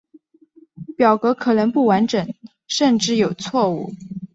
[0.97, 2.33] 表格可能不完整
[2.67, 3.93] 甚至有错误。